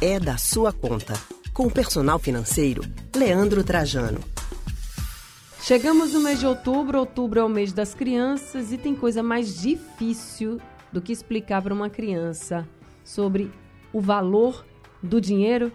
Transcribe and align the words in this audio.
é 0.00 0.18
da 0.18 0.36
sua 0.36 0.72
conta. 0.72 1.14
Com 1.52 1.66
o 1.66 1.70
personal 1.70 2.18
financeiro, 2.18 2.82
Leandro 3.14 3.62
Trajano. 3.62 4.20
Chegamos 5.60 6.12
no 6.12 6.20
mês 6.20 6.40
de 6.40 6.46
outubro, 6.46 6.98
outubro 6.98 7.40
é 7.40 7.44
o 7.44 7.48
mês 7.48 7.72
das 7.72 7.94
crianças 7.94 8.72
e 8.72 8.76
tem 8.76 8.94
coisa 8.94 9.22
mais 9.22 9.60
difícil 9.60 10.60
do 10.92 11.00
que 11.00 11.12
explicar 11.12 11.62
para 11.62 11.72
uma 11.72 11.88
criança 11.88 12.68
sobre 13.02 13.50
o 13.92 14.00
valor 14.00 14.64
do 15.02 15.20
dinheiro. 15.20 15.72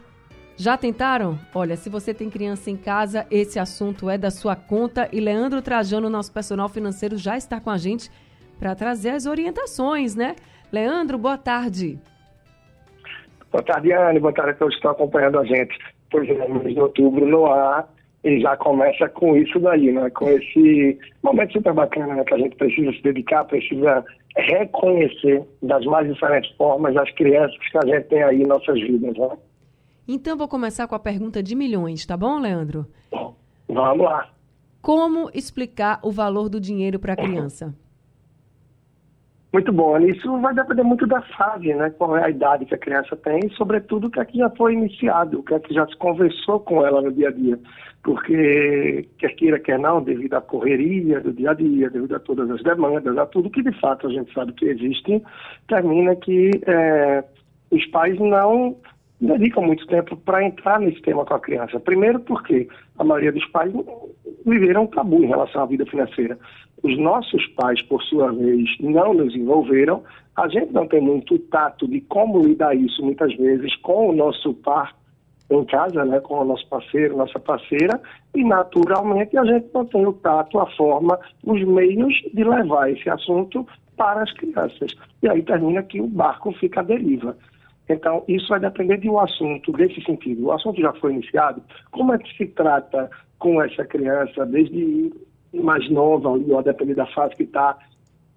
Já 0.58 0.78
tentaram? 0.78 1.40
Olha, 1.56 1.78
se 1.78 1.90
você 1.90 2.14
tem 2.14 2.30
criança 2.30 2.70
em 2.70 2.76
casa, 2.76 3.26
esse 3.32 3.58
assunto 3.58 4.10
é 4.10 4.18
da 4.18 4.30
sua 4.30 4.56
conta 4.56 5.10
e 5.12 5.20
Leandro 5.20 5.62
Trajano, 5.62 6.10
nosso 6.10 6.32
personal 6.32 6.68
financeiro, 6.68 7.18
já 7.18 7.38
está 7.38 7.60
com 7.60 7.70
a 7.70 7.78
gente 7.78 8.12
para 8.60 8.76
trazer 8.76 9.12
as 9.12 9.26
orientações, 9.26 10.14
né? 10.14 10.36
Leandro, 10.72 11.18
boa 11.18 11.38
tarde. 11.38 12.00
Boa 13.52 13.63
tarde, 13.63 13.91
Anne. 13.91 14.20
Boa 14.20 14.34
tarde 14.34 14.52
a 14.52 14.55
todos 14.55 14.76
que 14.76 14.80
estão 14.80 14.91
acompanhando 14.91 15.39
a 15.39 15.45
gente. 15.45 15.77
Pois 16.12 16.30
é, 16.30 16.48
mês 16.48 16.73
de 16.73 16.80
outubro 16.80 17.26
no 17.26 17.45
ar 17.45 17.88
e 18.23 18.40
já 18.41 18.55
começa 18.57 19.07
com 19.09 19.35
isso 19.35 19.59
daí, 19.59 19.91
né? 19.91 20.09
Com 20.12 20.30
esse 20.30 20.98
momento 21.23 21.54
super 21.54 21.73
bacana 21.73 22.16
né? 22.16 22.23
que 22.23 22.34
a 22.34 22.38
gente 22.38 22.55
precisa 22.55 22.91
se 22.91 23.02
dedicar, 23.02 23.45
precisa 23.45 24.04
reconhecer 24.35 25.43
das 25.62 25.84
mais 25.85 26.12
diferentes 26.12 26.52
formas 26.55 26.95
as 26.98 27.09
crianças 27.12 27.57
que 27.71 27.77
a 27.77 27.85
gente 27.85 28.07
tem 28.07 28.23
aí 28.23 28.41
em 28.41 28.48
nossas 28.48 28.80
vidas, 28.80 29.17
né? 29.17 29.38
Então 30.07 30.38
vou 30.38 30.48
começar 30.48 30.88
com 30.88 30.95
a 30.95 30.99
pergunta 30.99 31.41
de 31.41 31.55
milhões, 31.55 32.05
tá 32.05 32.18
bom, 32.18 32.40
Leandro? 32.40 32.88
Vamos 33.68 34.05
lá. 34.05 34.29
Como 34.81 35.29
explicar 35.34 35.99
o 36.04 36.12
valor 36.12 36.49
do 36.49 36.59
dinheiro 36.59 36.99
para 36.99 37.13
a 37.13 37.16
criança? 37.16 37.76
Muito 39.52 39.71
bom. 39.73 39.98
Isso 39.98 40.39
vai 40.39 40.53
depender 40.53 40.84
muito 40.84 41.08
da 41.08 41.21
fase, 41.21 41.73
né? 41.73 41.90
Qual 41.98 42.16
é 42.16 42.23
a 42.23 42.30
idade 42.30 42.66
que 42.66 42.76
a 42.76 42.77
criança 42.77 43.16
tem 43.16 43.40
e, 43.45 43.55
sobretudo, 43.55 44.07
o 44.07 44.12
que 44.12 44.20
é 44.20 44.26
que 44.26 44.38
já 44.38 44.49
foi 44.52 44.73
iniciado, 44.73 45.40
o 45.40 45.44
que 45.44 45.55
é 45.55 45.59
que 45.59 45.73
já 45.73 45.88
se 45.88 45.98
conversou 45.98 46.60
com 46.60 46.85
ela 46.85 47.01
no 47.01 47.12
dia 47.12 47.29
a 47.29 47.32
dia. 47.32 47.59
Porque, 48.04 49.07
quer 49.18 49.35
queira, 49.35 49.59
quer 49.59 49.79
não, 49.79 50.04
devido 50.04 50.35
à 50.35 50.41
correria 50.41 51.20
do 51.20 51.34
dia 51.34 51.49
a 51.51 51.54
dia, 51.55 51.90
devido 51.90 52.15
a 52.15 52.20
todas 52.20 52.49
as 52.51 52.62
demandas, 52.62 53.18
a 53.18 53.26
tudo 53.26 53.49
que 53.49 53.63
de 53.63 53.71
fato 53.79 54.07
a 54.07 54.12
gente 54.12 54.32
sabe 54.34 54.54
que 54.54 54.65
existe, 54.65 55.21
termina 55.68 56.15
que 56.15 56.52
é, 56.68 57.24
os 57.71 57.85
pais 57.87 58.18
não 58.20 58.77
dedicam 59.20 59.63
muito 59.63 59.85
tempo 59.87 60.15
para 60.15 60.43
entrar 60.43 60.79
nesse 60.79 61.02
tema 61.02 61.26
com 61.26 61.34
a 61.34 61.40
criança. 61.40 61.79
Primeiro 61.79 62.20
porque 62.20 62.68
a 62.98 63.04
maioria 63.04 63.31
dos 63.31 63.46
pais 63.48 63.74
viveram 64.46 64.84
um 64.84 64.88
tabu 64.88 65.24
em 65.24 65.28
relação 65.28 65.63
à 65.63 65.66
vida 65.66 65.85
financeira. 65.85 66.38
Os 66.81 66.97
nossos 66.97 67.46
pais, 67.47 67.81
por 67.84 68.02
sua 68.03 68.31
vez, 68.31 68.69
não 68.80 69.13
nos 69.13 69.35
envolveram. 69.35 70.03
A 70.35 70.47
gente 70.47 70.72
não 70.72 70.88
tem 70.88 71.02
muito 71.02 71.38
tato 71.40 71.88
de 71.88 72.02
como 72.02 72.41
lidar 72.41 72.75
isso, 72.75 73.03
muitas 73.03 73.36
vezes, 73.36 73.75
com 73.78 74.09
o 74.09 74.13
nosso 74.13 74.53
par 74.53 74.96
em 75.52 75.66
casa, 75.66 76.06
né, 76.06 76.19
com 76.19 76.36
o 76.36 76.46
nosso 76.46 76.68
parceiro, 76.69 77.18
nossa 77.18 77.40
parceira, 77.40 78.00
e 78.36 78.44
naturalmente 78.44 79.36
a 79.36 79.44
gente 79.44 79.68
não 79.74 79.84
tem 79.84 80.06
o 80.06 80.13
tato, 80.13 80.59
a 80.59 80.68
forma, 80.75 81.19
os 81.44 81.63
meios 81.63 82.13
de 82.34 82.44
levar 82.44 82.91
esse 82.91 83.09
assunto 83.09 83.66
para 83.97 84.22
as 84.22 84.31
crianças. 84.34 84.96
E 85.24 85.28
aí 85.28 85.41
termina 85.41 85.81
que 85.84 86.00
o 86.00 86.08
barco 86.08 86.52
fica 86.53 86.81
à 86.81 86.84
deriva. 86.84 87.36
Então, 87.90 88.24
isso 88.28 88.47
vai 88.50 88.59
depender 88.59 88.97
de 88.97 89.09
um 89.09 89.19
assunto 89.19 89.72
desse 89.72 90.00
sentido. 90.03 90.46
O 90.46 90.52
assunto 90.52 90.80
já 90.80 90.94
foi 90.94 91.14
iniciado. 91.14 91.62
Como 91.90 92.14
é 92.14 92.19
que 92.19 92.38
se 92.38 92.46
trata 92.46 93.09
com 93.40 93.59
essa 93.62 93.84
criança, 93.84 94.46
desde 94.46 95.12
mais 95.53 95.90
nova, 95.90 96.30
ou 96.30 96.59
a 96.59 96.62
depender 96.62 96.96
da 96.96 97.06
fase 97.08 97.36
que 97.36 97.44
está, 97.44 97.78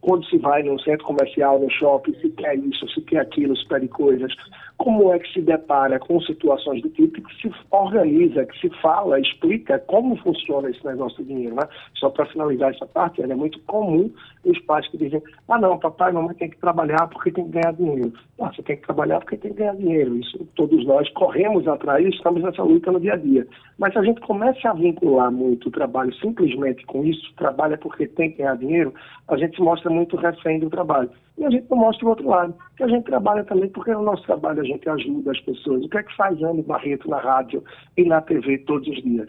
quando 0.01 0.27
se 0.27 0.37
vai 0.39 0.63
num 0.63 0.79
centro 0.81 1.07
comercial, 1.07 1.61
no 1.61 1.71
shopping, 1.71 2.15
se 2.15 2.29
quer 2.31 2.57
isso, 2.59 2.89
se 2.89 3.01
quer 3.03 3.21
aquilo, 3.21 3.57
se 3.57 3.67
pede 3.69 3.89
coisas, 3.89 4.33
como 4.83 5.12
é 5.12 5.19
que 5.20 5.33
se 5.33 5.41
depara 5.41 5.97
com 6.00 6.20
situações 6.22 6.83
do 6.83 6.91
tipo 6.91 7.22
que 7.22 7.41
se 7.41 7.55
organiza, 7.70 8.44
que 8.44 8.58
se 8.58 8.69
fala, 8.80 9.20
explica 9.20 9.78
como 9.78 10.16
funciona 10.16 10.69
esse 10.69 10.84
negócio 10.84 11.22
do 11.22 11.28
dinheiro, 11.28 11.55
né? 11.55 11.69
Só 11.94 12.10
para 12.10 12.26
finalizar 12.26 12.75
essa 12.75 12.84
parte, 12.84 13.22
é 13.22 13.26
muito 13.28 13.60
comum 13.60 14.10
os 14.44 14.59
pais 14.62 14.88
que 14.88 14.98
dizem, 14.98 15.22
ah 15.48 15.56
não, 15.56 15.78
papai 15.78 16.10
e 16.10 16.15
mamãe 16.15 16.34
tem 16.34 16.50
que 16.50 16.59
trabalhar 16.59 17.06
porque 17.06 17.31
tem 17.31 17.44
que 17.44 17.53
ganhar 17.53 17.72
dinheiro. 17.75 18.12
Ah, 18.41 18.53
você 18.53 18.60
tem 18.65 18.76
que 18.76 18.82
trabalhar 18.82 19.21
porque 19.21 19.37
tem 19.37 19.53
que 19.53 19.59
ganhar 19.59 19.76
dinheiro. 19.76 20.16
Isso 20.16 20.44
todos 20.56 20.84
nós 20.84 21.09
corremos 21.10 21.69
atrás, 21.69 22.04
estamos 22.04 22.42
nessa 22.42 22.65
luta 22.65 22.91
no 22.91 22.98
dia 22.98 23.12
a 23.12 23.16
dia. 23.16 23.47
Mas 23.78 23.92
se 23.92 24.00
a 24.00 24.03
gente 24.03 24.21
começa 24.22 24.69
a 24.69 24.75
vincular 24.75 25.31
muito 25.31 25.69
o 25.69 25.72
trabalho 25.72 26.12
simplesmente 26.16 26.84
com 26.87 27.04
isso, 27.04 27.32
trabalha 27.37 27.78
porque 27.78 28.09
tem 28.09 28.32
que 28.32 28.38
ganhar 28.38 28.56
dinheiro, 28.56 28.92
a 29.28 29.37
gente 29.37 29.54
se 29.54 29.62
mostra 29.62 29.88
muito 29.88 30.16
refém 30.16 30.59
do 30.59 30.69
trabalho. 30.69 31.10
E 31.42 31.44
a 31.44 31.50
gente 31.50 31.69
não 31.69 31.78
mostra 31.78 32.06
o 32.06 32.10
outro 32.10 32.28
lado, 32.28 32.54
que 32.76 32.84
a 32.84 32.86
gente 32.88 33.03
trabalha 33.03 33.42
também 33.42 33.69
porque 33.69 33.92
no 33.92 34.03
nosso 34.03 34.22
trabalho 34.22 34.60
a 34.60 34.64
gente 34.64 34.88
ajuda 34.88 35.32
as 35.32 35.41
pessoas. 35.41 35.84
O 35.84 35.88
que 35.88 35.98
é 35.98 36.03
que 36.04 36.16
faz 36.16 36.41
Anne 36.41 36.62
Barreto 36.62 37.10
na 37.10 37.19
rádio 37.19 37.64
e 37.97 38.04
na 38.04 38.20
TV 38.20 38.58
todos 38.58 38.86
os 38.86 39.03
dias? 39.03 39.28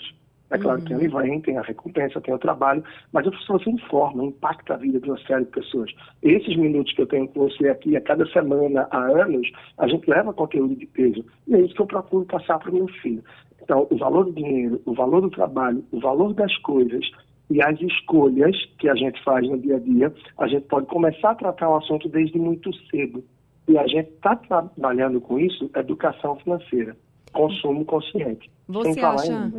É 0.51 0.59
claro 0.59 0.77
uhum. 0.77 0.85
que 0.85 0.93
ele 0.93 1.07
vem, 1.07 1.41
tem 1.41 1.57
a 1.57 1.63
recompensa, 1.63 2.21
tem 2.21 2.31
o 2.31 2.37
trabalho, 2.37 2.83
mas 3.11 3.25
a 3.25 3.31
pessoa 3.31 3.57
se 3.63 3.67
informa, 3.67 4.25
impacta 4.25 4.75
a 4.75 4.77
vida 4.77 4.99
de 4.99 5.09
uma 5.09 5.17
série 5.25 5.43
de 5.45 5.49
pessoas. 5.49 5.89
Esses 6.21 6.55
minutos 6.55 6.93
que 6.93 7.01
eu 7.01 7.07
tenho 7.07 7.27
com 7.29 7.49
você 7.49 7.69
aqui, 7.69 7.97
a 7.97 8.01
cada 8.01 8.27
semana, 8.27 8.87
há 8.91 8.99
anos, 8.99 9.51
a 9.79 9.87
gente 9.87 10.07
leva 10.07 10.31
conteúdo 10.31 10.75
de 10.75 10.85
peso. 10.85 11.25
E 11.47 11.55
é 11.55 11.61
isso 11.61 11.73
que 11.73 11.81
eu 11.81 11.87
procuro 11.87 12.25
passar 12.25 12.59
para 12.59 12.69
o 12.69 12.75
meu 12.75 12.87
filho. 13.01 13.23
Então, 13.59 13.87
o 13.89 13.97
valor 13.97 14.25
do 14.25 14.33
dinheiro, 14.33 14.79
o 14.85 14.93
valor 14.93 15.21
do 15.21 15.31
trabalho, 15.31 15.83
o 15.91 15.99
valor 15.99 16.31
das 16.35 16.55
coisas 16.59 17.09
e 17.53 17.61
as 17.61 17.79
escolhas 17.79 18.55
que 18.79 18.89
a 18.89 18.95
gente 18.95 19.23
faz 19.23 19.47
no 19.47 19.59
dia 19.59 19.75
a 19.75 19.79
dia, 19.79 20.11
a 20.39 20.47
gente 20.47 20.65
pode 20.65 20.87
começar 20.87 21.31
a 21.31 21.35
tratar 21.35 21.69
o 21.69 21.75
assunto 21.75 22.09
desde 22.09 22.39
muito 22.39 22.73
cedo. 22.87 23.23
E 23.67 23.77
a 23.77 23.85
gente 23.85 24.09
está 24.09 24.35
trabalhando 24.35 25.21
com 25.21 25.39
isso, 25.39 25.69
educação 25.75 26.35
financeira, 26.37 26.97
consumo 27.31 27.85
consciente. 27.85 28.49
Você 28.67 28.99
acha, 28.99 29.51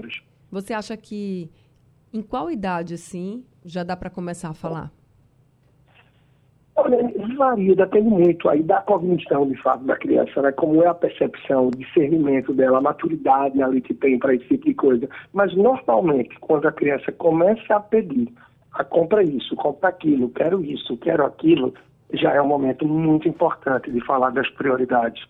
Você 0.51 0.75
acha 0.75 0.97
que 0.97 1.49
em 2.13 2.21
qual 2.21 2.51
idade, 2.51 2.95
assim, 2.95 3.45
já 3.65 3.85
dá 3.85 3.97
para 3.97 4.11
começar 4.11 4.49
a 4.49 4.55
falar? 4.55 4.93
Olha, 6.77 6.99
varia, 7.37 7.77
depende 7.77 8.09
muito 8.09 8.49
aí 8.49 8.63
da 8.63 8.81
cognição, 8.81 9.47
de 9.47 9.57
fato, 9.63 9.85
da 9.85 9.97
criança, 9.97 10.43
né? 10.43 10.51
Como 10.51 10.83
é 10.83 10.89
a 10.89 10.95
percepção, 10.95 11.69
o 11.69 11.71
discernimento 11.71 12.53
dela, 12.53 12.79
a 12.79 12.81
maturidade 12.81 13.63
ali 13.63 13.81
que 13.81 13.95
tem 13.95 14.19
para 14.19 14.35
esse 14.35 14.49
tipo 14.49 14.65
de 14.65 14.75
coisa. 14.75 15.09
Mas, 15.33 15.55
normalmente, 15.57 16.37
quando 16.41 16.67
a 16.67 16.73
criança 16.73 17.13
começa 17.13 17.77
a 17.77 17.81
pedir, 17.81 18.29
a 18.73 18.83
compra 18.83 19.23
isso, 19.23 19.55
compra 19.55 19.91
aquilo, 19.91 20.29
quero 20.31 20.65
isso, 20.65 20.97
quero 20.97 21.25
aquilo, 21.25 21.73
já 22.13 22.33
é 22.33 22.43
um 22.43 22.49
momento 22.49 22.87
muito 22.87 23.29
importante 23.29 23.91
de 23.91 24.01
falar 24.05 24.31
das 24.31 24.51
prioridades. 24.51 25.25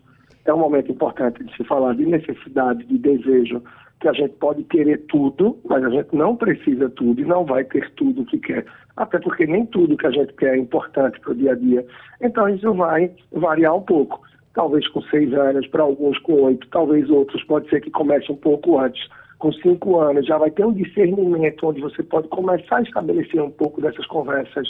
É 0.46 0.52
um 0.52 0.58
momento 0.58 0.90
importante 0.92 1.44
de 1.44 1.54
se 1.56 1.64
falar 1.64 1.94
de 1.94 2.06
necessidade, 2.06 2.84
de 2.84 2.98
desejo, 2.98 3.62
que 4.00 4.08
a 4.08 4.12
gente 4.12 4.34
pode 4.34 4.62
querer 4.64 4.98
tudo, 5.08 5.58
mas 5.64 5.82
a 5.82 5.88
gente 5.88 6.14
não 6.14 6.36
precisa 6.36 6.90
tudo 6.90 7.20
e 7.20 7.24
não 7.24 7.44
vai 7.44 7.64
ter 7.64 7.90
tudo 7.94 8.22
o 8.22 8.26
que 8.26 8.38
quer. 8.38 8.66
Até 8.96 9.18
porque 9.18 9.46
nem 9.46 9.66
tudo 9.66 9.96
que 9.96 10.06
a 10.06 10.10
gente 10.10 10.32
quer 10.34 10.54
é 10.54 10.58
importante 10.58 11.18
para 11.20 11.32
o 11.32 11.34
dia 11.34 11.52
a 11.52 11.54
dia. 11.54 11.84
Então 12.20 12.48
isso 12.48 12.72
vai 12.74 13.10
variar 13.32 13.74
um 13.74 13.82
pouco. 13.82 14.20
Talvez 14.54 14.86
com 14.88 15.02
seis 15.02 15.32
anos, 15.32 15.66
para 15.66 15.82
alguns 15.82 16.18
com 16.20 16.34
oito, 16.42 16.68
talvez 16.68 17.10
outros 17.10 17.42
pode 17.44 17.68
ser 17.68 17.80
que 17.80 17.90
comece 17.90 18.30
um 18.30 18.36
pouco 18.36 18.78
antes. 18.78 19.08
Com 19.38 19.52
cinco 19.52 19.98
anos 19.98 20.26
já 20.26 20.38
vai 20.38 20.50
ter 20.50 20.64
um 20.64 20.72
discernimento 20.72 21.66
onde 21.66 21.80
você 21.80 22.02
pode 22.02 22.28
começar 22.28 22.76
a 22.76 22.82
estabelecer 22.82 23.42
um 23.42 23.50
pouco 23.50 23.80
dessas 23.80 24.06
conversas. 24.06 24.68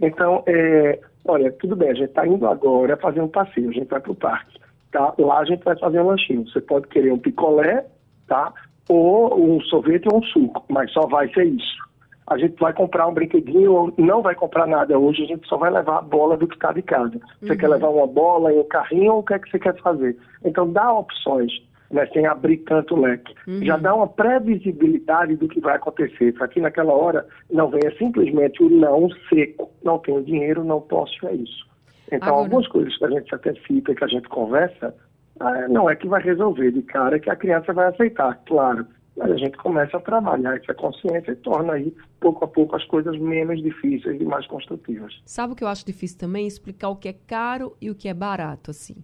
Então, 0.00 0.42
é, 0.46 0.98
olha, 1.26 1.52
tudo 1.52 1.76
bem, 1.76 1.90
a 1.90 1.94
gente 1.94 2.08
está 2.08 2.26
indo 2.26 2.46
agora 2.46 2.96
fazer 2.96 3.20
um 3.20 3.28
passeio, 3.28 3.68
a 3.68 3.72
gente 3.72 3.88
vai 3.88 4.00
para 4.00 4.12
o 4.12 4.16
parque. 4.16 4.58
Tá? 4.90 5.12
Lá 5.18 5.40
a 5.40 5.44
gente 5.44 5.62
vai 5.62 5.78
fazer 5.78 6.00
um 6.00 6.06
lanchinho. 6.06 6.48
Você 6.48 6.60
pode 6.60 6.88
querer 6.88 7.12
um 7.12 7.18
picolé, 7.18 7.84
tá? 8.26 8.54
Ou 8.88 9.56
um 9.56 9.60
sorvete 9.62 10.06
ou 10.10 10.18
um 10.18 10.22
suco, 10.22 10.64
mas 10.68 10.92
só 10.92 11.06
vai 11.06 11.28
ser 11.32 11.46
isso. 11.46 11.86
A 12.28 12.36
gente 12.36 12.58
vai 12.58 12.72
comprar 12.72 13.06
um 13.06 13.14
brinquedinho 13.14 13.72
ou 13.72 13.94
não 13.96 14.20
vai 14.20 14.34
comprar 14.34 14.66
nada 14.66 14.98
hoje, 14.98 15.22
a 15.22 15.26
gente 15.26 15.46
só 15.46 15.56
vai 15.56 15.70
levar 15.70 15.98
a 15.98 16.02
bola 16.02 16.36
do 16.36 16.48
que 16.48 16.54
está 16.54 16.72
de 16.72 16.82
casa. 16.82 17.20
Você 17.40 17.52
uhum. 17.52 17.58
quer 17.58 17.68
levar 17.68 17.88
uma 17.88 18.06
bola 18.06 18.52
em 18.52 18.58
um 18.58 18.64
carrinho 18.64 19.12
ou 19.12 19.18
o 19.20 19.22
que 19.22 19.34
é 19.34 19.38
que 19.38 19.48
você 19.48 19.58
quer 19.58 19.76
fazer? 19.80 20.16
Então 20.44 20.72
dá 20.72 20.92
opções, 20.92 21.52
né, 21.90 22.04
sem 22.12 22.26
abrir 22.26 22.58
tanto 22.58 22.96
leque. 22.96 23.32
Uhum. 23.46 23.64
Já 23.64 23.76
dá 23.76 23.94
uma 23.94 24.08
previsibilidade 24.08 25.36
do 25.36 25.46
que 25.46 25.60
vai 25.60 25.76
acontecer, 25.76 26.32
para 26.34 26.48
que 26.48 26.60
naquela 26.60 26.92
hora 26.92 27.24
não 27.50 27.70
venha 27.70 27.96
simplesmente 27.96 28.60
o 28.60 28.68
não 28.68 29.08
seco. 29.28 29.70
Não 29.84 29.98
tenho 29.98 30.24
dinheiro, 30.24 30.64
não 30.64 30.80
posso, 30.80 31.26
é 31.28 31.34
isso. 31.34 31.64
Então, 32.10 32.28
Agora... 32.28 32.44
algumas 32.44 32.68
coisas 32.68 32.96
que 32.96 33.04
a 33.04 33.10
gente 33.10 33.34
até 33.34 33.54
cita, 33.66 33.94
que 33.94 34.04
a 34.04 34.08
gente 34.08 34.28
conversa, 34.28 34.94
não 35.68 35.88
é 35.88 35.96
que 35.96 36.08
vai 36.08 36.22
resolver 36.22 36.70
de 36.72 36.82
cara 36.82 37.18
que 37.18 37.30
a 37.30 37.36
criança 37.36 37.72
vai 37.72 37.88
aceitar, 37.88 38.40
claro. 38.46 38.86
Mas 39.16 39.30
a 39.30 39.36
gente 39.36 39.56
começa 39.56 39.96
a 39.96 40.00
trabalhar 40.00 40.56
essa 40.56 40.74
consciência 40.74 41.32
e 41.32 41.36
torna 41.36 41.72
aí, 41.72 41.94
pouco 42.20 42.44
a 42.44 42.48
pouco, 42.48 42.76
as 42.76 42.84
coisas 42.84 43.18
menos 43.18 43.62
difíceis 43.62 44.20
e 44.20 44.24
mais 44.24 44.46
construtivas. 44.46 45.22
Sabe 45.24 45.54
o 45.54 45.56
que 45.56 45.64
eu 45.64 45.68
acho 45.68 45.86
difícil 45.86 46.18
também? 46.18 46.46
Explicar 46.46 46.90
o 46.90 46.96
que 46.96 47.08
é 47.08 47.14
caro 47.14 47.74
e 47.80 47.90
o 47.90 47.94
que 47.94 48.08
é 48.08 48.14
barato, 48.14 48.70
assim. 48.70 48.96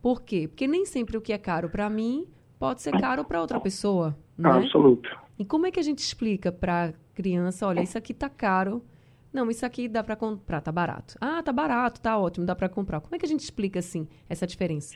Por 0.00 0.22
quê? 0.22 0.48
Porque 0.48 0.66
nem 0.66 0.86
sempre 0.86 1.18
o 1.18 1.20
que 1.20 1.34
é 1.34 1.38
caro 1.38 1.68
para 1.68 1.90
mim 1.90 2.26
pode 2.58 2.80
ser 2.80 2.98
caro 2.98 3.24
para 3.24 3.40
outra 3.40 3.60
pessoa. 3.60 4.16
Né? 4.38 4.48
Absoluto. 4.50 5.10
E 5.38 5.44
como 5.44 5.66
é 5.66 5.70
que 5.70 5.78
a 5.78 5.82
gente 5.82 5.98
explica 5.98 6.50
para 6.50 6.94
criança, 7.14 7.66
olha, 7.66 7.82
isso 7.82 7.98
aqui 7.98 8.14
tá 8.14 8.28
caro, 8.28 8.82
não, 9.32 9.50
isso 9.50 9.66
aqui 9.66 9.88
dá 9.88 10.02
para 10.02 10.16
comprar, 10.16 10.60
tá 10.60 10.72
barato. 10.72 11.16
Ah, 11.20 11.42
tá 11.42 11.52
barato, 11.52 12.00
tá 12.00 12.16
ótimo, 12.18 12.46
dá 12.46 12.54
para 12.54 12.68
comprar. 12.68 13.00
Como 13.00 13.14
é 13.14 13.18
que 13.18 13.26
a 13.26 13.28
gente 13.28 13.40
explica 13.40 13.78
assim 13.80 14.08
essa 14.28 14.46
diferença? 14.46 14.94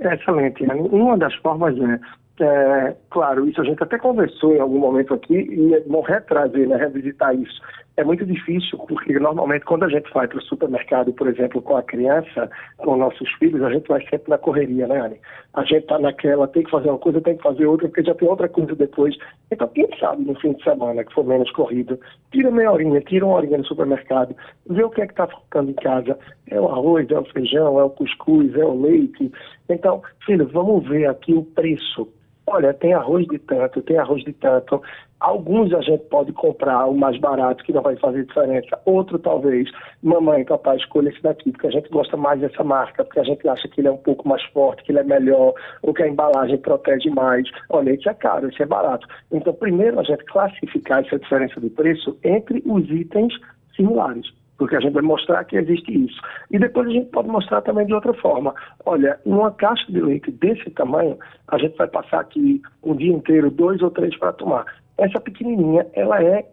Excelente. 0.00 0.64
Uma 0.64 1.16
das 1.16 1.34
formas 1.36 1.76
é 1.78 1.98
é, 2.40 2.96
claro, 3.10 3.46
isso 3.46 3.60
a 3.60 3.64
gente 3.64 3.82
até 3.82 3.98
conversou 3.98 4.54
em 4.54 4.60
algum 4.60 4.78
momento 4.78 5.12
aqui 5.12 5.34
e 5.34 5.74
é 5.74 5.80
bom 5.80 6.02
né, 6.08 6.76
revisitar 6.76 7.34
isso. 7.34 7.60
É 7.94 8.02
muito 8.02 8.24
difícil, 8.24 8.78
porque 8.78 9.18
normalmente 9.18 9.66
quando 9.66 9.84
a 9.84 9.88
gente 9.88 10.10
vai 10.14 10.26
para 10.26 10.38
o 10.38 10.42
supermercado, 10.42 11.12
por 11.12 11.28
exemplo, 11.28 11.60
com 11.60 11.76
a 11.76 11.82
criança, 11.82 12.50
com 12.78 12.96
nossos 12.96 13.30
filhos, 13.34 13.62
a 13.62 13.70
gente 13.70 13.86
vai 13.86 14.00
sempre 14.08 14.30
na 14.30 14.38
correria, 14.38 14.86
né, 14.86 14.98
Anne? 14.98 15.20
A 15.52 15.62
gente 15.62 15.82
está 15.82 15.98
naquela, 15.98 16.48
tem 16.48 16.62
que 16.62 16.70
fazer 16.70 16.88
uma 16.88 16.98
coisa, 16.98 17.20
tem 17.20 17.36
que 17.36 17.42
fazer 17.42 17.66
outra, 17.66 17.86
porque 17.86 18.02
já 18.02 18.14
tem 18.14 18.26
outra 18.26 18.48
coisa 18.48 18.74
depois. 18.74 19.14
Então, 19.50 19.68
quem 19.68 19.86
sabe 20.00 20.24
no 20.24 20.34
fim 20.40 20.54
de 20.54 20.64
semana, 20.64 21.04
que 21.04 21.12
for 21.12 21.26
menos 21.26 21.50
corrido, 21.52 22.00
tira 22.32 22.50
meia 22.50 22.72
horinha, 22.72 23.02
tira 23.02 23.26
uma 23.26 23.36
horinha 23.36 23.58
no 23.58 23.66
supermercado, 23.66 24.34
vê 24.70 24.82
o 24.82 24.88
que 24.88 25.02
é 25.02 25.06
que 25.06 25.12
está 25.12 25.26
faltando 25.26 25.70
em 25.70 25.74
casa. 25.74 26.18
É 26.48 26.58
o 26.58 26.68
arroz, 26.68 27.10
é 27.10 27.18
o 27.18 27.24
feijão, 27.26 27.78
é 27.78 27.84
o 27.84 27.90
cuscuz, 27.90 28.56
é 28.56 28.64
o 28.64 28.80
leite. 28.80 29.30
Então, 29.68 30.02
filho, 30.24 30.48
vamos 30.48 30.88
ver 30.88 31.10
aqui 31.10 31.34
o 31.34 31.44
preço 31.44 32.08
Olha, 32.54 32.74
tem 32.74 32.92
arroz 32.92 33.26
de 33.28 33.38
tanto, 33.38 33.80
tem 33.80 33.96
arroz 33.96 34.22
de 34.24 34.32
tanto. 34.34 34.82
Alguns 35.18 35.72
a 35.72 35.80
gente 35.80 36.04
pode 36.10 36.34
comprar 36.34 36.84
o 36.84 36.94
mais 36.94 37.18
barato, 37.18 37.64
que 37.64 37.72
não 37.72 37.80
vai 37.80 37.96
fazer 37.96 38.26
diferença. 38.26 38.78
Outro, 38.84 39.18
talvez, 39.18 39.70
mamãe, 40.02 40.44
papai, 40.44 40.76
escolha 40.76 41.08
esse 41.08 41.22
daqui, 41.22 41.50
porque 41.50 41.68
a 41.68 41.70
gente 41.70 41.88
gosta 41.88 42.14
mais 42.14 42.42
dessa 42.42 42.62
marca, 42.62 43.06
porque 43.06 43.20
a 43.20 43.24
gente 43.24 43.48
acha 43.48 43.66
que 43.68 43.80
ele 43.80 43.88
é 43.88 43.90
um 43.90 43.96
pouco 43.96 44.28
mais 44.28 44.42
forte, 44.50 44.82
que 44.82 44.92
ele 44.92 44.98
é 44.98 45.02
melhor, 45.02 45.54
ou 45.80 45.94
que 45.94 46.02
a 46.02 46.08
embalagem 46.08 46.58
protege 46.58 47.08
mais. 47.08 47.48
Olha, 47.70 47.90
esse 47.90 48.06
é 48.06 48.12
caro, 48.12 48.46
esse 48.50 48.62
é 48.62 48.66
barato. 48.66 49.08
Então, 49.32 49.54
primeiro 49.54 49.98
a 49.98 50.02
gente 50.02 50.22
classificar 50.26 51.02
essa 51.02 51.18
diferença 51.18 51.58
de 51.58 51.70
preço 51.70 52.18
entre 52.22 52.62
os 52.66 52.86
itens 52.90 53.32
similares 53.74 54.41
porque 54.62 54.76
a 54.76 54.80
gente 54.80 54.92
vai 54.92 55.02
mostrar 55.02 55.42
que 55.44 55.56
existe 55.56 55.92
isso. 55.92 56.20
E 56.48 56.56
depois 56.56 56.86
a 56.86 56.92
gente 56.92 57.10
pode 57.10 57.26
mostrar 57.28 57.62
também 57.62 57.84
de 57.84 57.92
outra 57.92 58.14
forma. 58.14 58.54
Olha, 58.86 59.18
numa 59.26 59.50
caixa 59.50 59.90
de 59.90 60.00
leite 60.00 60.30
desse 60.30 60.70
tamanho, 60.70 61.18
a 61.48 61.58
gente 61.58 61.76
vai 61.76 61.88
passar 61.88 62.20
aqui 62.20 62.62
um 62.84 62.94
dia 62.94 63.12
inteiro, 63.12 63.50
dois 63.50 63.82
ou 63.82 63.90
três 63.90 64.16
para 64.16 64.32
tomar. 64.34 64.64
Essa 64.98 65.20
pequenininha, 65.20 65.84
ela 65.94 66.22
é 66.22 66.46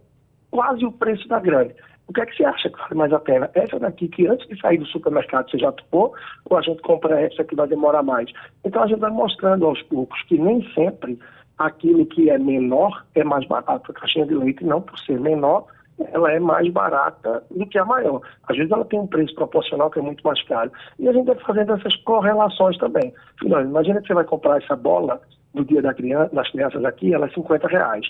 quase 0.49 0.83
o 0.83 0.91
preço 0.91 1.27
da 1.27 1.39
grande. 1.39 1.75
O 2.07 2.13
que 2.13 2.21
é 2.21 2.25
que 2.25 2.35
você 2.35 2.45
acha 2.45 2.67
que 2.67 2.79
vale 2.79 2.95
mais 2.95 3.13
a 3.13 3.19
pena? 3.19 3.51
Essa 3.53 3.77
daqui 3.77 4.07
que 4.07 4.25
antes 4.25 4.47
de 4.47 4.59
sair 4.59 4.79
do 4.79 4.87
supermercado 4.87 5.51
você 5.51 5.59
já 5.59 5.71
tomou, 5.71 6.11
ou 6.49 6.57
a 6.57 6.61
gente 6.63 6.81
compra 6.81 7.21
essa 7.21 7.43
que 7.43 7.53
vai 7.53 7.67
demorar 7.67 8.01
mais? 8.01 8.31
Então 8.65 8.81
a 8.81 8.87
gente 8.87 9.01
vai 9.01 9.11
mostrando 9.11 9.67
aos 9.67 9.83
poucos 9.83 10.19
que 10.23 10.39
nem 10.39 10.67
sempre 10.73 11.19
aquilo 11.59 12.07
que 12.07 12.31
é 12.31 12.39
menor 12.39 13.05
é 13.13 13.23
mais 13.23 13.45
barato. 13.45 13.91
A 13.91 13.93
caixinha 13.93 14.25
de 14.25 14.33
leite, 14.33 14.65
não 14.65 14.81
por 14.81 14.97
ser 14.97 15.19
menor, 15.19 15.67
ela 16.11 16.31
é 16.31 16.39
mais 16.39 16.71
barata 16.71 17.43
do 17.51 17.65
que 17.65 17.77
a 17.77 17.85
maior. 17.85 18.21
Às 18.47 18.57
vezes 18.57 18.71
ela 18.71 18.85
tem 18.85 18.99
um 18.99 19.07
preço 19.07 19.35
proporcional 19.35 19.89
que 19.91 19.99
é 19.99 20.01
muito 20.01 20.23
mais 20.23 20.41
caro. 20.43 20.71
E 20.97 21.07
a 21.07 21.13
gente 21.13 21.25
vai 21.25 21.35
fazendo 21.35 21.73
essas 21.73 21.95
correlações 21.97 22.77
também. 22.77 23.13
Imagina 23.43 24.01
que 24.01 24.07
você 24.07 24.13
vai 24.13 24.23
comprar 24.23 24.61
essa 24.61 24.75
bola 24.75 25.21
no 25.53 25.65
dia 25.65 25.81
da 25.81 25.93
criança, 25.93 26.33
das 26.33 26.49
crianças 26.51 26.83
aqui, 26.85 27.13
ela 27.13 27.25
é 27.25 27.29
50 27.29 27.67
reais. 27.67 28.05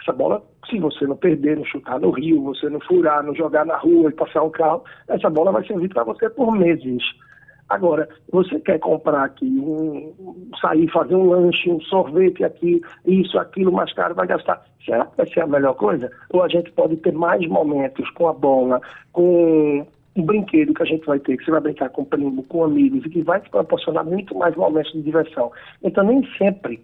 Essa 0.00 0.12
bola, 0.12 0.42
se 0.68 0.78
você 0.78 1.06
não 1.06 1.16
perder, 1.16 1.56
não 1.56 1.64
chutar 1.64 2.00
no 2.00 2.10
rio, 2.10 2.42
você 2.42 2.68
não 2.68 2.80
furar, 2.80 3.22
não 3.22 3.34
jogar 3.34 3.64
na 3.64 3.76
rua 3.76 4.10
e 4.10 4.14
passar 4.14 4.42
um 4.42 4.50
carro, 4.50 4.82
essa 5.06 5.28
bola 5.28 5.52
vai 5.52 5.64
servir 5.66 5.88
para 5.88 6.04
você 6.04 6.28
por 6.30 6.52
meses. 6.52 7.02
Agora, 7.72 8.06
você 8.30 8.60
quer 8.60 8.78
comprar 8.80 9.24
aqui, 9.24 9.46
um, 9.46 10.12
sair, 10.60 10.86
fazer 10.90 11.14
um 11.14 11.30
lanche, 11.30 11.70
um 11.70 11.80
sorvete 11.80 12.44
aqui, 12.44 12.82
isso, 13.06 13.38
aquilo, 13.38 13.72
mais 13.72 13.90
caro, 13.94 14.14
vai 14.14 14.26
gastar. 14.26 14.62
Será 14.84 15.06
que 15.06 15.16
vai 15.16 15.26
ser 15.30 15.40
a 15.40 15.46
melhor 15.46 15.74
coisa? 15.74 16.10
Ou 16.28 16.42
a 16.42 16.48
gente 16.48 16.70
pode 16.72 16.96
ter 16.98 17.14
mais 17.14 17.40
momentos 17.48 18.10
com 18.10 18.28
a 18.28 18.34
bola, 18.34 18.78
com 19.10 19.86
um 20.14 20.22
brinquedo 20.22 20.74
que 20.74 20.82
a 20.82 20.86
gente 20.86 21.06
vai 21.06 21.18
ter, 21.18 21.38
que 21.38 21.46
você 21.46 21.50
vai 21.50 21.62
brincar 21.62 21.88
com 21.88 22.04
primo, 22.04 22.42
com 22.42 22.62
amigos, 22.62 23.06
e 23.06 23.08
que 23.08 23.22
vai 23.22 23.40
te 23.40 23.48
proporcionar 23.48 24.04
muito 24.04 24.36
mais 24.36 24.54
momentos 24.54 24.92
de 24.92 25.00
diversão. 25.00 25.50
Então, 25.82 26.04
nem 26.04 26.22
sempre 26.36 26.78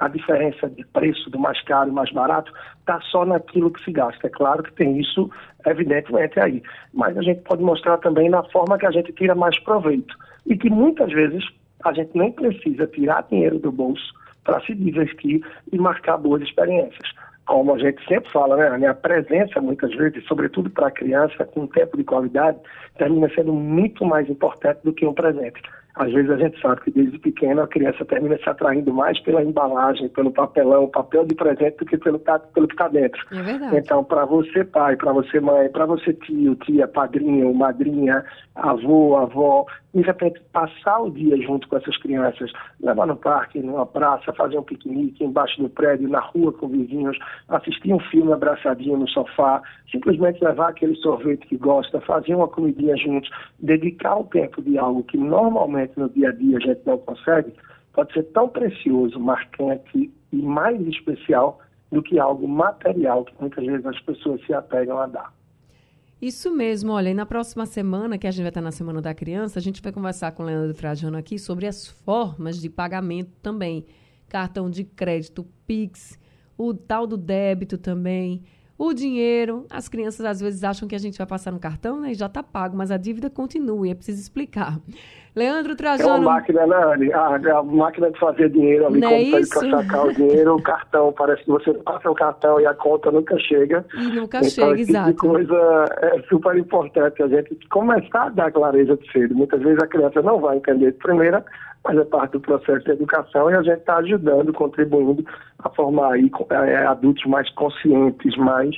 a 0.00 0.08
diferença 0.08 0.68
de 0.68 0.84
preço 0.86 1.28
do 1.30 1.38
mais 1.38 1.62
caro 1.62 1.90
e 1.90 1.92
mais 1.92 2.10
barato 2.10 2.52
está 2.80 3.00
só 3.02 3.24
naquilo 3.24 3.70
que 3.70 3.84
se 3.84 3.92
gasta. 3.92 4.26
É 4.26 4.30
claro 4.30 4.62
que 4.62 4.72
tem 4.72 4.98
isso, 4.98 5.30
evidentemente, 5.66 6.40
aí. 6.40 6.62
Mas 6.92 7.16
a 7.18 7.22
gente 7.22 7.42
pode 7.42 7.62
mostrar 7.62 7.98
também 7.98 8.30
na 8.30 8.42
forma 8.44 8.78
que 8.78 8.86
a 8.86 8.90
gente 8.90 9.12
tira 9.12 9.34
mais 9.34 9.58
proveito. 9.60 10.16
E 10.46 10.56
que 10.56 10.70
muitas 10.70 11.12
vezes 11.12 11.44
a 11.84 11.92
gente 11.92 12.16
nem 12.16 12.32
precisa 12.32 12.86
tirar 12.86 13.26
dinheiro 13.30 13.58
do 13.58 13.70
bolso 13.70 14.12
para 14.42 14.60
se 14.62 14.74
divertir 14.74 15.44
e 15.70 15.78
marcar 15.78 16.16
boas 16.16 16.42
experiências. 16.42 17.10
Como 17.46 17.74
a 17.74 17.78
gente 17.78 18.02
sempre 18.06 18.30
fala, 18.30 18.56
né, 18.56 18.68
a 18.68 18.78
minha 18.78 18.94
presença, 18.94 19.60
muitas 19.60 19.94
vezes, 19.94 20.24
sobretudo 20.26 20.70
para 20.70 20.86
a 20.86 20.90
criança, 20.90 21.44
com 21.44 21.66
tempo 21.66 21.96
de 21.96 22.04
qualidade, 22.04 22.58
termina 22.96 23.28
sendo 23.34 23.52
muito 23.52 24.04
mais 24.04 24.30
importante 24.30 24.80
do 24.82 24.92
que 24.94 25.04
um 25.04 25.12
presente. 25.12 25.60
Às 25.96 26.12
vezes 26.12 26.30
a 26.30 26.36
gente 26.36 26.60
sabe 26.60 26.80
que 26.82 26.90
desde 26.90 27.18
pequeno 27.18 27.62
a 27.62 27.68
criança 27.68 28.04
termina 28.04 28.38
se 28.38 28.48
atraindo 28.48 28.92
mais 28.92 29.18
pela 29.20 29.42
embalagem, 29.42 30.08
pelo 30.08 30.30
papelão, 30.30 30.88
papel 30.88 31.24
de 31.26 31.34
presente 31.34 31.78
do 31.78 31.86
que 31.86 31.98
pelo, 31.98 32.18
pelo 32.18 32.68
que 32.68 32.74
está 32.74 32.88
dentro. 32.88 33.20
É 33.32 33.42
verdade. 33.42 33.76
Então, 33.76 34.04
para 34.04 34.24
você 34.24 34.64
pai, 34.64 34.96
para 34.96 35.12
você 35.12 35.40
mãe, 35.40 35.68
para 35.68 35.86
você 35.86 36.12
tio, 36.12 36.54
tia, 36.56 36.86
padrinho, 36.86 37.52
madrinha, 37.54 38.24
avô, 38.54 39.16
avó, 39.16 39.66
de 39.94 40.02
repente 40.02 40.40
passar 40.52 41.00
o 41.00 41.10
dia 41.10 41.36
junto 41.42 41.66
com 41.68 41.76
essas 41.76 41.96
crianças, 41.96 42.52
levar 42.80 43.06
no 43.06 43.16
parque, 43.16 43.60
numa 43.60 43.86
praça, 43.86 44.32
fazer 44.32 44.58
um 44.58 44.62
piquenique 44.62 45.24
embaixo 45.24 45.60
do 45.60 45.68
prédio, 45.68 46.08
na 46.08 46.20
rua 46.20 46.52
com 46.52 46.68
vizinhos, 46.68 47.18
assistir 47.48 47.92
um 47.92 47.98
filme 47.98 48.32
abraçadinho 48.32 48.96
no 48.96 49.08
sofá, 49.08 49.62
simplesmente 49.90 50.42
levar 50.44 50.68
aquele 50.68 50.94
sorvete 50.96 51.46
que 51.46 51.56
gosta, 51.56 52.00
fazer 52.00 52.34
uma 52.34 52.46
comidinha 52.46 52.96
juntos, 52.96 53.30
dedicar 53.58 54.16
o 54.16 54.24
tempo 54.24 54.62
de 54.62 54.78
algo 54.78 55.02
que 55.02 55.18
normalmente 55.18 55.79
no 55.96 56.08
dia 56.08 56.28
a 56.28 56.32
dia 56.32 56.56
a 56.56 56.60
gente 56.60 56.80
não 56.86 56.98
consegue, 56.98 57.52
pode 57.92 58.12
ser 58.12 58.24
tão 58.24 58.48
precioso, 58.48 59.18
marcante 59.18 60.10
e 60.32 60.36
mais 60.36 60.80
especial 60.86 61.60
do 61.90 62.02
que 62.02 62.18
algo 62.18 62.46
material 62.46 63.24
que 63.24 63.34
muitas 63.40 63.64
vezes 63.64 63.84
as 63.84 64.00
pessoas 64.00 64.44
se 64.46 64.52
apegam 64.52 64.98
a 64.98 65.06
dar. 65.06 65.32
Isso 66.20 66.54
mesmo, 66.54 66.92
olha, 66.92 67.08
e 67.08 67.14
na 67.14 67.24
próxima 67.24 67.64
semana, 67.64 68.18
que 68.18 68.26
a 68.26 68.30
gente 68.30 68.42
vai 68.42 68.50
estar 68.50 68.60
na 68.60 68.70
Semana 68.70 69.00
da 69.00 69.14
Criança, 69.14 69.58
a 69.58 69.62
gente 69.62 69.80
vai 69.80 69.90
conversar 69.90 70.32
com 70.32 70.42
o 70.42 70.46
Leandro 70.46 70.74
Trajano 70.74 71.16
aqui 71.16 71.38
sobre 71.38 71.66
as 71.66 71.86
formas 71.86 72.60
de 72.60 72.68
pagamento 72.68 73.32
também. 73.42 73.86
Cartão 74.28 74.68
de 74.68 74.84
crédito, 74.84 75.46
Pix, 75.66 76.18
o 76.58 76.74
tal 76.74 77.06
do 77.06 77.16
débito 77.16 77.78
também. 77.78 78.42
O 78.80 78.94
dinheiro, 78.94 79.66
as 79.68 79.90
crianças 79.90 80.24
às 80.24 80.40
vezes 80.40 80.64
acham 80.64 80.88
que 80.88 80.94
a 80.94 80.98
gente 80.98 81.18
vai 81.18 81.26
passar 81.26 81.50
no 81.50 81.58
cartão 81.58 82.00
né, 82.00 82.12
e 82.12 82.14
já 82.14 82.24
está 82.24 82.42
pago, 82.42 82.74
mas 82.74 82.90
a 82.90 82.96
dívida 82.96 83.28
continua 83.28 83.86
e 83.86 83.90
é 83.90 83.94
preciso 83.94 84.18
explicar. 84.18 84.78
Leandro 85.36 85.76
Trajano. 85.76 86.08
É 86.08 86.12
uma 86.12 86.32
máquina, 86.32 86.66
né, 86.66 86.76
Anne? 86.84 87.12
A, 87.12 87.58
a 87.58 87.62
máquina 87.62 88.10
de 88.10 88.18
fazer 88.18 88.48
dinheiro 88.48 88.86
ali, 88.86 89.00
Não 89.00 89.10
é 89.10 89.24
como 89.24 89.48
para 89.50 89.82
sacar 89.82 90.06
o 90.06 90.14
dinheiro, 90.14 90.56
o 90.56 90.62
cartão, 90.62 91.12
parece 91.12 91.44
que 91.44 91.50
você 91.50 91.74
passa 91.74 92.10
o 92.10 92.14
cartão 92.14 92.58
e 92.58 92.64
a 92.64 92.72
conta 92.72 93.10
nunca 93.10 93.38
chega. 93.38 93.84
E 93.92 94.14
nunca 94.14 94.38
então, 94.38 94.48
chega, 94.48 94.80
esse 94.80 94.90
exato. 94.90 95.14
Coisa 95.14 95.84
é 96.00 96.22
super 96.30 96.56
importante 96.56 97.22
a 97.22 97.28
gente 97.28 97.58
começar 97.68 98.28
a 98.28 98.28
dar 98.30 98.50
clareza 98.50 98.96
de 98.96 99.12
cedo. 99.12 99.34
Muitas 99.34 99.60
vezes 99.60 99.78
a 99.82 99.86
criança 99.86 100.22
não 100.22 100.40
vai 100.40 100.56
entender 100.56 100.92
de 100.92 100.98
primeira, 100.98 101.44
é 101.88 102.04
parte 102.04 102.32
do 102.32 102.40
processo 102.40 102.84
de 102.84 102.90
educação 102.90 103.50
e 103.50 103.54
a 103.54 103.62
gente 103.62 103.78
está 103.78 103.96
ajudando, 103.96 104.52
contribuindo 104.52 105.24
a 105.58 105.68
formar 105.70 106.12
aí, 106.12 106.30
é, 106.50 106.86
adultos 106.86 107.24
mais 107.24 107.48
conscientes, 107.50 108.36
mais 108.36 108.74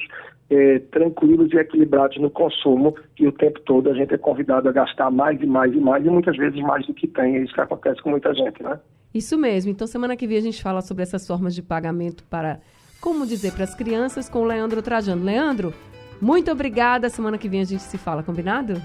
é, 0.49 0.79
tranquilos 0.91 1.53
e 1.53 1.57
equilibrados 1.57 2.19
no 2.19 2.31
consumo 2.31 2.95
e 3.19 3.27
o 3.27 3.33
tempo 3.33 3.59
todo 3.61 3.91
a 3.91 3.95
gente 3.95 4.15
é 4.15 4.19
convidado 4.19 4.69
a 4.69 4.73
gastar 4.73 5.11
mais 5.11 5.41
e 5.41 5.47
mais 5.47 5.73
e 5.73 5.81
mais 5.81 6.05
e 6.05 6.11
muitas 6.11 6.37
vezes 6.37 6.61
mais 6.61 6.87
do 6.87 6.95
que 6.95 7.09
tem. 7.09 7.37
É 7.37 7.43
isso 7.43 7.55
que 7.55 7.61
acontece 7.61 8.01
com 8.03 8.11
muita 8.11 8.35
gente, 8.35 8.63
né? 8.63 8.79
Isso 9.15 9.37
mesmo. 9.37 9.71
Então, 9.71 9.87
semana 9.87 10.17
que 10.17 10.27
vem 10.27 10.39
a 10.39 10.43
gente 10.43 10.63
fala 10.63 10.81
sobre 10.81 11.03
essas 11.03 11.27
formas 11.27 11.55
de 11.55 11.63
pagamento 11.63 12.25
para, 12.25 12.61
como 13.01 13.27
dizer, 13.27 13.53
para 13.53 13.65
as 13.65 13.75
crianças 13.75 14.29
com 14.29 14.41
o 14.41 14.45
Leandro 14.45 14.81
Trajano. 14.81 15.25
Leandro, 15.25 15.75
muito 16.21 16.51
obrigada. 16.51 17.09
Semana 17.09 17.37
que 17.37 17.49
vem 17.49 17.61
a 17.61 17.65
gente 17.65 17.83
se 17.83 17.99
fala, 17.99 18.23
combinado? 18.23 18.81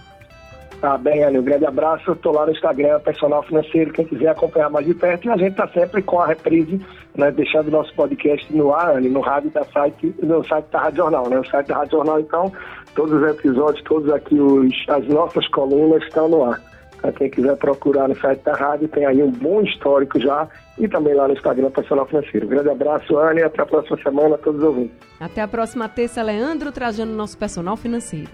Tá 0.82 0.96
bem, 0.96 1.24
Anny. 1.24 1.40
Um 1.40 1.44
grande 1.44 1.66
abraço. 1.66 2.12
Estou 2.12 2.34
lá 2.34 2.46
no 2.46 2.52
Instagram, 2.52 3.00
Personal 3.00 3.42
Financeiro. 3.44 3.92
Quem 3.92 4.06
quiser 4.06 4.30
acompanhar 4.30 4.70
mais 4.70 4.86
de 4.86 4.94
perto. 4.94 5.26
E 5.26 5.30
a 5.30 5.38
gente 5.38 5.52
está 5.52 5.68
sempre 5.70 6.02
com 6.04 6.20
a 6.20 6.28
reprise, 6.28 6.80
né, 7.16 7.32
deixando 7.32 7.70
o 7.70 7.72
nosso 7.72 7.94
podcast 7.96 8.56
no 8.56 8.74
ar, 8.74 8.96
Anny, 8.96 9.10
no 9.10 9.22
rádio 9.22 9.50
da 9.50 9.64
site, 9.66 10.14
no 10.22 10.44
site 10.46 10.66
da 10.72 10.82
Rádio 10.82 10.98
Jornal, 10.98 11.30
né? 11.30 11.40
O 11.40 11.46
site 11.46 11.68
da 11.68 11.78
Rádio 11.78 11.92
Jornal, 11.94 12.20
então, 12.20 12.52
todos 12.94 13.22
os 13.22 13.28
episódios, 13.28 13.84
todos 13.86 14.12
aqui 14.14 14.40
os, 14.40 14.72
as 14.88 15.08
nossas 15.08 15.48
colunas 15.48 16.04
estão 16.04 16.30
no 16.30 16.44
ar. 16.44 16.62
Para 17.02 17.12
quem 17.12 17.30
quiser 17.30 17.56
procurar 17.58 18.08
no 18.08 18.16
site 18.16 18.44
da 18.44 18.54
rádio, 18.54 18.88
tem 18.88 19.06
aí 19.06 19.22
um 19.22 19.32
bom 19.32 19.62
histórico 19.62 20.20
já 20.20 20.48
e 20.78 20.88
também 20.88 21.14
lá 21.14 21.28
no 21.28 21.34
Instagram 21.34 21.72
Personal 21.72 22.06
Financeiro. 22.06 22.46
Um 22.46 22.50
grande 22.50 22.70
abraço, 22.70 23.18
Anny. 23.18 23.42
Até 23.42 23.62
a 23.62 23.66
próxima 23.66 23.98
semana, 24.02 24.38
todos 24.38 24.62
os 24.62 24.68
ouvintes. 24.68 24.96
Até 25.20 25.42
a 25.42 25.48
próxima 25.48 25.90
terça, 25.90 26.22
Leandro, 26.22 26.72
trazendo 26.72 27.12
nosso 27.14 27.38
personal 27.38 27.78
financeiro. 27.78 28.32